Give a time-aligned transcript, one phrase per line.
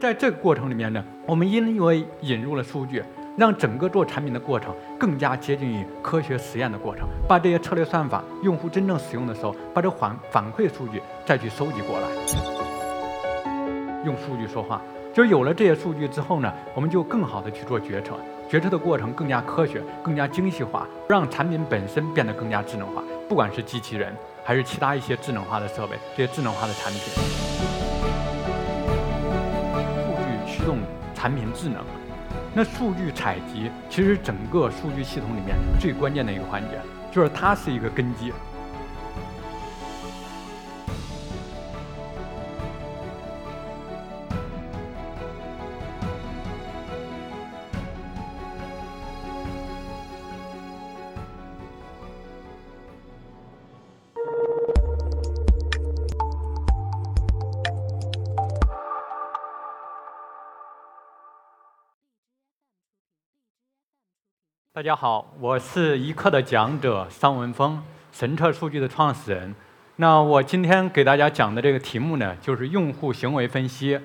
[0.00, 3.02] 在这个过程里面呢，我们因为引入了数据，
[3.36, 12.06] 让整个做产品的过程更加接近于科学实验的过程，把这些策略算法，用户真正使用的时候，把这反反馈数据再去收集过来，
[14.06, 14.80] 用数据说话。
[15.12, 18.12] 就有了这些数据之后呢，我们就更好的去做决策，
[18.48, 23.02] 决策的过程更加科学、更加精细化，让产品本身变得更加智能化。
[23.28, 27.77] 不管是机器人，还是其他一些智能化的设备，这些智能化的产品，
[30.68, 30.78] 用
[31.14, 31.82] 产品智能。
[32.54, 36.78] 那数据采集其实整个数据系统里面最关键的一个环节，
[37.10, 38.32] 就是它是一个根基。
[64.78, 69.52] 大家好，我是一课的讲者桑文峰，神策数据的创始人。
[69.96, 73.98] 那我今天给大家讲的这个题目呢，就是用户行为分析，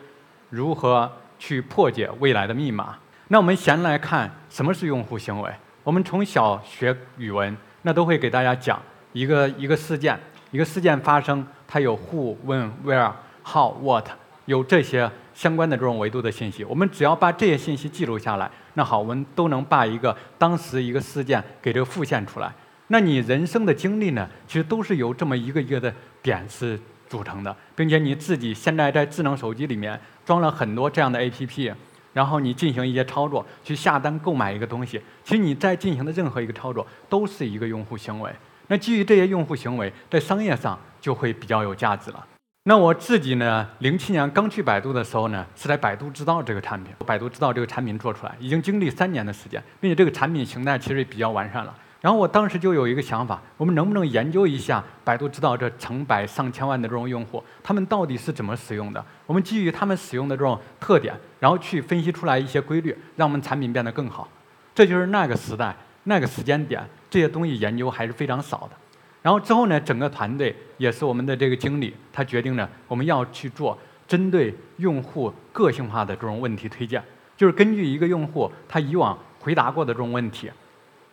[0.49, 1.07] 如何
[1.37, 2.97] 去破解未来的密码。
[3.27, 5.51] 那我们先来看什么是用户行为。
[5.83, 13.11] 我们从小学语文，那都会给大家讲一个一个事件，一个事件发生，它有 who、when、where、
[13.45, 14.07] how、what，
[14.45, 16.63] 有这些相关的这种维度的信息。
[16.63, 18.49] 我们只要把这些信息记录下来。
[18.75, 22.51] 那好，我们都能把一个当时一个事件给这个复现出来。
[22.87, 31.73] 那你人生的经历呢，其实都是由这么一个一个的点是组成的，并且你自己现在在智能手机里面装了很多这样的 APP，
[32.13, 38.31] 然后你进行一些操作，去下单购买一个东西，其实你在进行的任何一个操作都是一个用户行为。
[38.67, 42.27] 那基于这些用户行为，在商业上就会比较有价值了。
[42.65, 43.67] 那我自己呢？
[43.79, 46.93] 零七年刚去百度的时候呢，是在百度知道这个产品。
[47.05, 51.75] 百度知道这个产品做出来，已经经历三年的时间，并且这个产品形态其实比较完善了。
[51.99, 59.05] 然后我当时就有一个想法：我们能不能研究一下百度知道这成百上千万的这种用户，他们到底是怎么使用的？
[59.25, 64.29] 我们基于他们使用的这种特点，然后去分析出来一些规律，让我们产品变得更好。
[64.73, 68.77] 这就是那个时代、那个时间点，这些东西研究还是非常少的。
[69.23, 73.75] 然后之后呢，整个团队也是我们的这个经理，他决定呢，我们要去做
[74.05, 77.01] 针对用户个性化的这种问题推荐，
[77.37, 80.51] 就是根据一个用户他以往回答过的这种问题，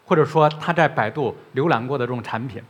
[0.04, 2.60] 或者说他在百度浏览过的这种产品，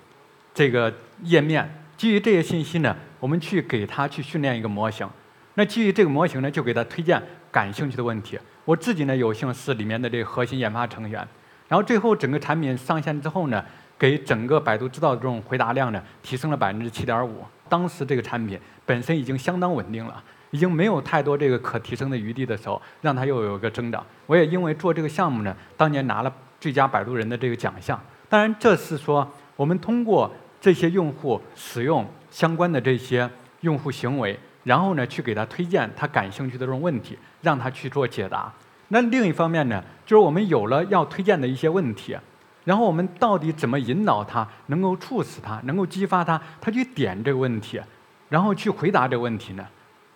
[0.52, 0.92] 这个
[1.22, 5.08] 页面，基于这些信息呢，我们去给他去训练一个模型。
[5.54, 7.20] 那基于这个模型呢，就给他推荐
[7.50, 8.38] 感兴趣的问题。
[8.66, 11.26] 我自己呢，有幸是里面的这个核心研发成员。
[11.66, 13.64] 然后最后整个产品上线之后呢。
[14.00, 17.44] 给整个百度知道的这种回答量呢，提升了百分之七点五。
[17.69, 24.03] 当时这个产品本身已经相当稳定了，已经没有太多这个可提升的余地的时候，让它又有一个增长。
[24.25, 28.00] 我也因为做这个项目呢，当年拿了最佳百度人的这个奖项。
[28.31, 33.28] 当然，这是说我们通过这些用户使用相关的这些
[33.61, 38.50] 用户行为，然后呢，去给他推荐他感兴趣的这种问题，让他去做解答。
[38.88, 42.17] 那另一方面呢，就是我们有了要推荐的一些问题。
[42.65, 47.81] 然后我们到底怎么引导他，能够促使他，能够激发他，他去点这个问题，
[48.28, 49.66] 然后去回答这个问题呢？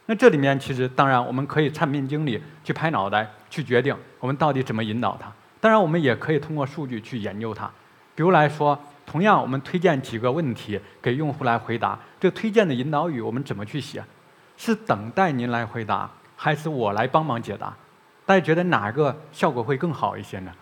[0.06, 5.32] 那这里面其实当然我们可以产品经理去拍脑袋去决定我们到底怎么引导他。
[5.60, 7.70] 当然我们也可以通过数据去研究它。
[8.14, 14.04] 比如来说，同样我们推荐几个问题给用户来回答，这推荐的引导语我们怎么去写？
[14.58, 17.74] 是等待您来回答，还是我来帮忙解答？
[18.26, 20.52] 大家觉得哪个效果会更好一些呢？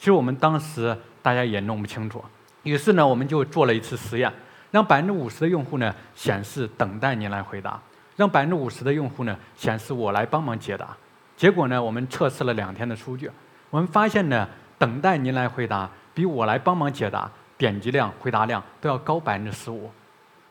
[0.00, 0.96] 其实我们当时。
[1.22, 2.24] 大家也弄不清楚，
[2.62, 4.32] 于是呢，我们就做了一次实验，
[4.70, 7.78] 让百分之五十的用户呢显示等待您来回答，
[8.16, 10.96] 让百分之五十的用户呢显示我来帮忙解答。
[11.36, 13.30] 结果呢，我们测试了两天的数据，
[13.68, 19.90] 我们发现呢，等待您来回答比我来帮忙解答点击量、回答量都要高百分之十五。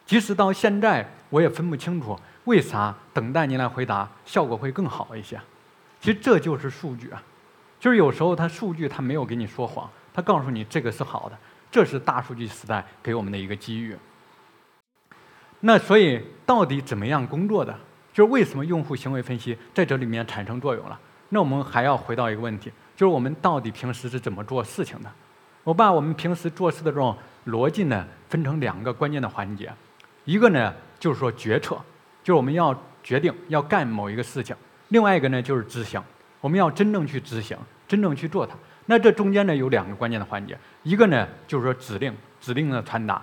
[0.06, 5.42] 即使到现在，我也分不清楚为啥等待您来回答效果会更好一些。
[6.00, 7.24] 其实这就是数据啊，
[7.80, 9.90] 就是有时候它数据它没有给你说谎。
[10.12, 11.38] 他告诉你这个是好的，
[11.72, 13.96] 这是大数据时代给我们的一个机遇。
[15.62, 17.74] 那所以到底怎么样工作的？
[18.12, 21.00] 就是为什么用户行为分析在这里面产生作用了？
[21.30, 25.10] 那我们还要回到一个问题，就是我们到底平时是怎么做事情的？
[25.64, 27.16] 我把我们平时做事的这种
[27.46, 29.72] 逻辑呢，分成两个关键的环节。
[30.26, 31.76] 一个呢就是说决策，
[32.24, 34.56] 就是我们要决定要干某一个事情；
[34.90, 36.02] 另外一个呢就是执行，
[36.42, 37.58] 我们要真正去执行，
[37.88, 38.56] 真正去做它。
[38.86, 43.22] 那这中间呢有两个关键的环节，一个呢就是说指令，指令的传达。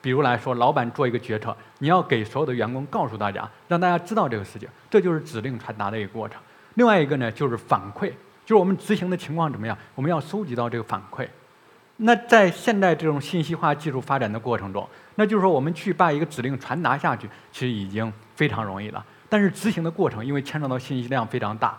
[0.00, 6.40] 比如来说，老板做一个决策，你要给所有的员工告诉大家，让大家知道这个事情，这就是指令传达的一个过程。
[6.74, 8.10] 另外一个呢，就是反馈，
[8.44, 11.26] 就是我们执行的情况怎么样，我们要收集到这个反馈。
[11.96, 19.04] 那在现在这种信息化技术发展的过程中，那就是说我们去把一个指令传达下去，其实已经非常容易了。
[19.28, 21.76] 但是执行的过程，因为牵扯到信息量非常大，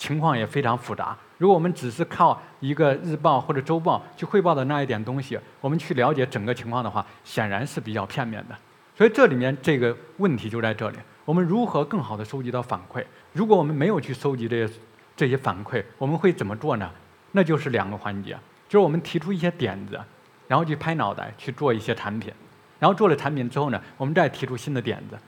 [0.00, 1.14] 情况也非常复杂。
[1.36, 8.56] 如果我们只是靠一个日报或者周报去汇报的那一点东西，我们去了解整个情况的话，显然是比较片面的。
[8.96, 13.04] 所以这里面这个问题就在这里：我们如何更好的收集到反馈？
[13.34, 14.74] 如果我们没有去收集这些
[15.14, 16.90] 这些反馈，我们会怎么做呢？
[17.32, 18.32] 那就是两个环节，
[18.68, 20.00] 就是我们提出一些点子，
[20.48, 22.32] 然后去拍脑袋去做一些产品，
[22.78, 25.18] 然后做了产品之后呢，我们再提出新的点子。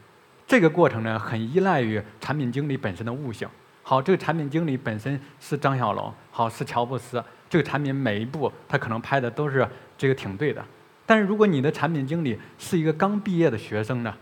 [0.46, 3.46] 这个过程呢，很依赖于产品经理本身的悟性。
[3.82, 9.66] 好，这个产品经理本身是张小龙，好是乔布斯，这个产品每一步他可能拍的都是
[9.98, 10.64] 这个挺对的。
[11.04, 14.14] 但是如果你的产品经理是一个刚毕业的学生呢，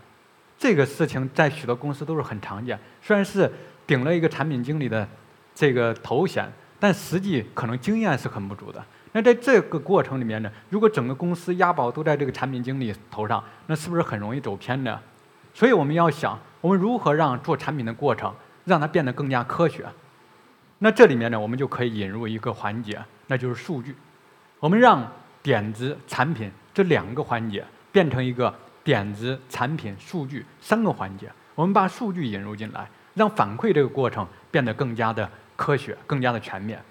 [0.57, 2.77] 这个事情在许多公司都是很常见。
[3.01, 3.49] 虽然是
[3.85, 5.07] 顶了一个产品经理的
[5.53, 8.83] 这个头衔，但实际可能经验是很不足的。
[9.13, 14.99] 那在这个过程里面呢，如果整个公司押宝都在这个产品经理头上，那是不是很容易走偏呢？
[15.53, 18.33] 所以我们要想，我们如何让做产品的过程
[18.65, 19.85] 让它变得更加科学？
[20.79, 23.95] 那这里面呢，我们就可以引入一个环节，那就是数据。
[24.59, 25.05] 我们让
[25.43, 28.53] 点子、产品这两个环节变成一个
[28.83, 31.31] 点子、产品、数据三个环节。
[31.53, 36.81] 我们把数据引入进来，让反馈这个过程变得更加的科学、更加的全面。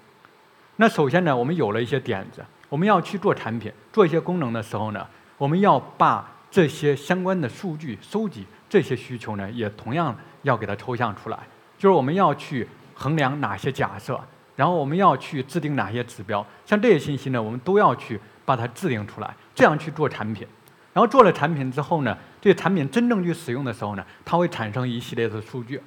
[0.76, 5.06] 那首先呢，我们有了一些点子，我们要去做产品、做一些功能的时候呢，
[5.36, 11.38] 我们要把这些相关的数据收集，这些需求呢，也同样要给它抽象出来。
[11.80, 14.20] 就是我们要去衡量哪些假设，
[14.54, 20.46] 然后我们要去制定哪些指标，像这些信息呢，我们都要去把它制定出来，这样去做产品。
[20.92, 25.80] 然后做了产品之后呢，这个产品真正去使用的时候呢，它会产生一系列的数据。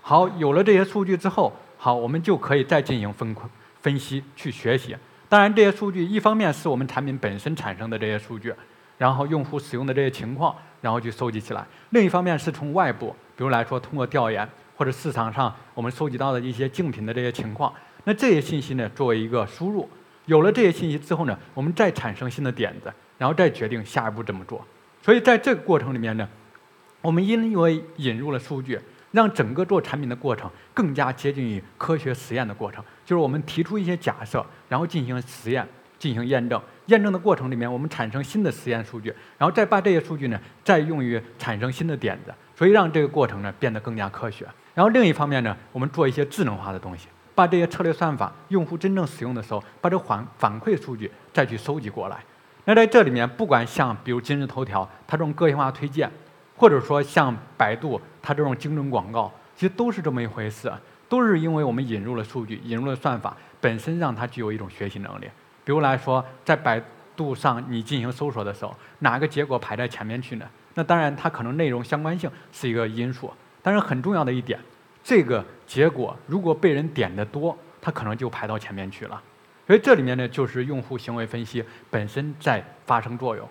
[0.00, 3.36] 好，有了这些数据之后，好，我们就可以再进行分
[3.82, 4.96] 分析去学习。
[5.28, 8.54] 当然，这些数据一方面是我们产品本身产生的这些数据。
[8.96, 11.66] 然后用户使用的这些情况，然后去收集起来。
[11.90, 17.72] 另一方面是从外部，比如来说通过调研或者市场上我们收集到的一些竞品的这些情况。
[18.04, 19.88] 那这些信息呢，作为一个输入，
[20.26, 24.64] 有了这些信息之后呢，我们再产生新的点子，然后再决定下一步怎么做。
[25.02, 26.28] 所以在这个过程里面呢，
[27.00, 28.78] 我们因为引入了数据，
[29.12, 32.84] 让整个做产品的过程更加接近于科学实验的过程。
[33.04, 35.66] 就是我们提出一些假设，然后进行实验，
[35.98, 36.60] 进行验证。
[36.86, 44.46] 验证的过程里面，我们产生新的实验数据，然后再把这些数据呢，再用于产生新的点子，所以让这个过程呢变得更加科学。
[44.74, 52.18] 然后另一方面呢，我们做一些智能化的东西，把这些策略算法，用户真正使用的时候，把这反反馈数据再去收集过来。
[52.64, 56.10] 那在这里面，不管像比如今日头条它这种个性化推荐，
[56.56, 60.72] 或者说像百度它这种精准广告，其实都是这么一回事，
[61.08, 65.26] 都是因为我们引入了数据，引入了算法，本身让它具有一种学习能力。
[65.64, 66.82] 比如来说，在百
[67.14, 70.46] 度上你进行搜索的时候，哪个结果排在前面去呢？
[70.74, 73.32] 那当然它可能内容相关性是一个因素，
[73.64, 74.60] 但是很重要的一点，
[75.02, 79.20] 这个结果如果被人点的多，它可能就排到前面去了。
[79.66, 83.48] 所以这里面呢，就是用户行为分析本身在发生作用。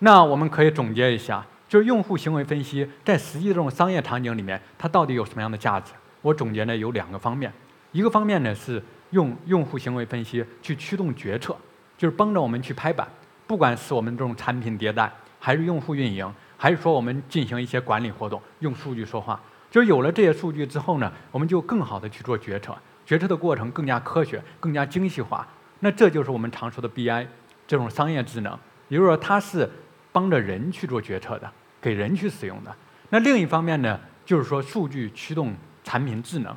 [0.00, 5.92] 那我们可以总结一下，就是用户行为分析在实际这种商业场景里面，它到底有什么样的价值？
[6.20, 7.50] 我总结呢有两个方面，
[7.92, 8.82] 一个方面呢是。
[9.12, 11.54] 用用户行为分析去驱动决策，
[11.98, 13.06] 就是帮着我们去拍板。
[13.46, 16.26] 不管是我们这种产品迭代，还是用户运营，
[16.56, 19.38] 还是说我们进行一些管理活动，用数据说话。
[19.72, 22.76] 就是有了这些数据之后呢，我们就更好的去做决策，
[23.06, 25.48] 决策的过程更加科学、更加精细化。
[25.80, 27.26] 那这就是我们常说的 BI
[27.66, 28.52] 这种商业智能，
[28.88, 29.66] 也就是说它是
[30.12, 31.50] 帮着人去做决策的，
[31.80, 32.76] 给人去使用的。
[33.08, 36.54] 那另一方面呢，就是说数据驱动产品智能。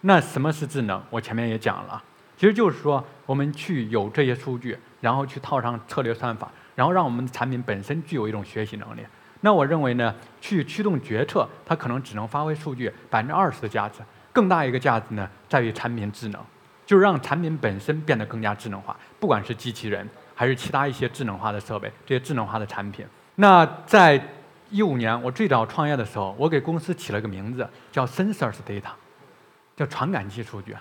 [0.00, 1.00] 那什么是智能？
[1.08, 2.02] 我前面也讲了，
[2.36, 9.02] 其实就是说我们去有这些数据，然后去套上策略算法，然后让我们的产品本身具有一种学习能力。
[9.46, 14.00] 那我认为呢，去驱动决策，它可能只能发挥数据百分之二十的价值，
[14.32, 16.40] 更大一个价值呢，在于产品智能，
[16.84, 23.06] 就是让产品本身变得更加智能化，不管是机器人还是其他一些智能化的设备，这些智能化的产品。
[23.36, 24.20] 那在
[24.68, 28.90] 一五年我最早创业的时候，我给公司起了个名字叫 Sensors Data。
[29.76, 30.74] 叫传感器数据，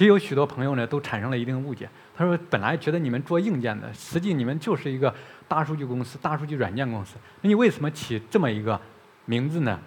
[0.00, 1.86] 其实有许多朋友呢都产生了一定误解。
[2.16, 5.14] 他说：“本来觉得你们做硬件的，实际你们就是一个
[5.46, 7.16] 大数据公司、大数据软件公司。
[7.42, 8.80] 那你为什么起这么一个
[9.26, 9.78] 名字呢？”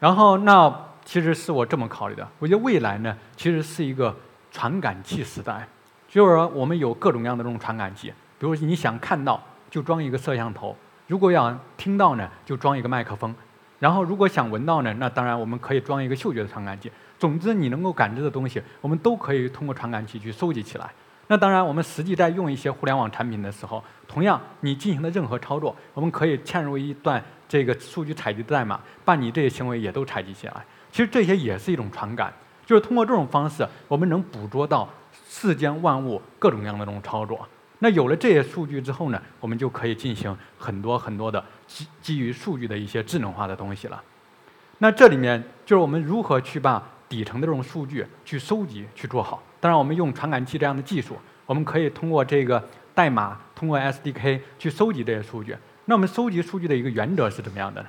[0.00, 0.68] 然后，那
[1.04, 2.28] 其实是我这么考虑的。
[2.40, 4.12] 我觉得未来呢，其实是一个
[4.50, 5.68] 传感器时代，
[6.08, 8.12] 就是说我们有各种各样的这种传感器。
[8.40, 9.40] 比如你想看到，
[9.70, 13.32] 就装一个摄像头，如果要听到呢，就装一个麦克风。
[13.84, 16.90] 然后如果想闻到呢，那当然我们可以装一个嗅觉的传感器。
[17.18, 20.90] 总之，你能够感知的东西，我们都可以通过传感器去收集起来。
[21.26, 30.64] 那当然，我们实际在用一些互联网产品的时候，同样你进行的任何操作，我们可以嵌入一段这个数据采集的代码，把你这些行为也都采集起来。
[30.90, 32.32] 其实这些也是一种传感，
[32.64, 34.88] 就是通过这种方式，我们能捕捉到
[35.28, 37.46] 世间万物各种各样的这种操作。
[37.84, 44.02] 那有了这些数据之后呢，我们就可以进行很多很多的基基于数据的一些智能化的东西了。
[44.78, 49.42] 那这里面就是我们如何去把底层的这种数据去收集去做好。
[49.60, 55.54] 当然，我们用传感器这样的技术，我们可以通过这个代码，通过 SDK 去收集这些数据。
[55.84, 57.88] 那我们收集数据的一个原则是怎么样的呢？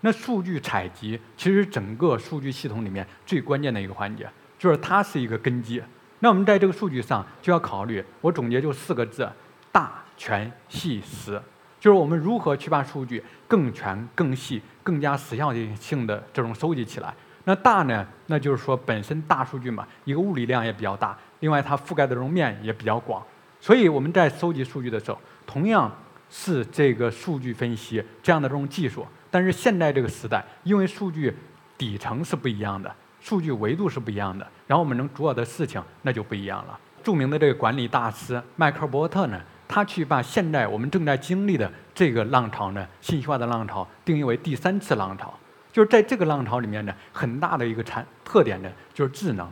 [0.00, 4.26] 那数据采集其实整个数据系统里面最关键的一个环节，
[4.58, 5.82] 就是它是一个根基。
[6.20, 9.30] 那我们在这个数据上就要考虑，我总结就四个字：
[9.70, 11.40] 大、全、细、实。
[11.78, 17.14] 就是我们如何去把数据更全、更细、更加时效性的这种收集起来。
[17.44, 18.04] 那大呢？
[18.26, 23.22] 那就是说本身大数据嘛，一个物理量也比较大，另外它覆盖的这种面也比较广，
[23.60, 25.94] 所以我们在收集数据的时候，同样
[26.28, 31.32] 是这个数据分析这样的这种技术，但是现在这个时代，因为数据
[31.78, 36.78] 底层是不一样的，数据维度是不一样的，然后我们能做的事情那就不一样了。
[37.02, 45.32] 著名的这个管理大师迈克尔伯特呢，他去把现在我们正在经历的这个浪潮呢，信息化的浪潮定义为第三次浪潮。
[45.72, 49.48] 就是在这个浪潮里面呢，很大的一个产特点呢，就是智能。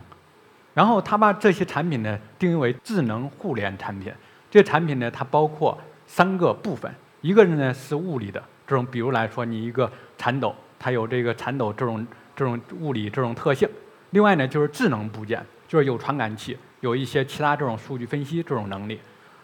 [0.73, 4.11] 然后他把这些产品呢定义为智能互联产品。
[4.51, 13.67] 这产品呢，它包括三个部分，一个呢是物理的这种，比如来说，你一个铲斗，它有这个铲斗这种这种物理这种特性。
[14.11, 18.99] 另外呢，就是智能部件，就是有传感器，有一些其他这种数据分析这种能力。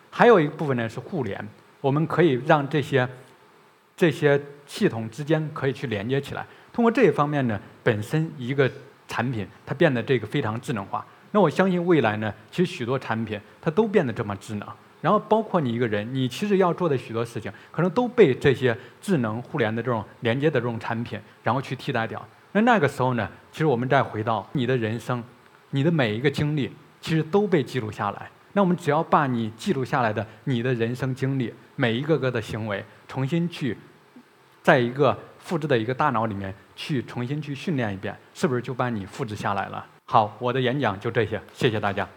[0.09, 1.47] 还有一部分呢是互联，
[1.79, 3.07] 我们可以让这些
[3.95, 6.45] 这些系统之间可以去连接起来。
[6.73, 8.69] 通过这一方面呢，本身一个
[9.07, 11.05] 产品它变得这个非常智能化。
[11.31, 14.67] 那我相信未来呢，其实许多产品它都变得这么智能。
[15.01, 22.23] 然后包括你一个人，你其实要做的许多事情，可能都被这些智能互联的这种连接的这种产品，然后去替代掉。
[22.53, 25.23] 那那个时候呢，其实我们再回到你的人生，
[25.71, 28.29] 你的每一个经历，其实都被记录下来。
[28.53, 33.77] 那我们只要把你记录下来的你的人生经历，每一个个的行为，重新去
[34.61, 35.17] 在一个。
[35.43, 39.83] 复制的一个大脑里面去重新去训练一遍，是不是就把你复制下来了？
[40.05, 42.07] 好，我的演讲就这些，谢谢大家。